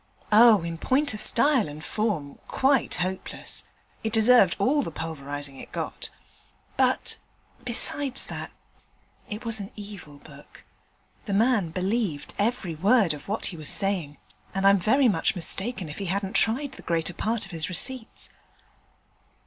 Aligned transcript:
'Oh, 0.31 0.63
in 0.63 0.79
point 0.79 1.13
of 1.13 1.21
style 1.21 1.67
and 1.69 1.83
form, 1.85 2.39
quite 2.47 2.95
hopeless. 2.95 3.65
It 4.03 4.11
deserved 4.11 4.55
all 4.57 4.81
the 4.81 4.89
pulverizing 4.89 5.57
it 5.59 5.71
got. 5.71 6.09
But, 6.75 7.19
besides 7.63 8.25
that, 8.25 8.49
it 9.29 9.45
was 9.45 9.59
an 9.59 9.69
evil 9.75 10.17
book. 10.17 10.63
The 11.25 11.35
man 11.35 11.69
believed 11.69 12.33
every 12.39 12.73
word 12.73 13.13
of 13.13 13.27
what 13.27 13.45
he 13.53 13.57
was 13.57 13.69
saying, 13.69 14.17
and 14.55 14.65
I'm 14.65 14.79
very 14.79 15.07
much 15.07 15.35
mistaken 15.35 15.87
if 15.87 15.99
he 15.99 16.05
hadn't 16.05 16.33
tried 16.33 16.71
the 16.71 16.81
greater 16.81 17.13
part 17.13 17.45
of 17.45 17.51
his 17.51 17.69
receipts.' 17.69 18.31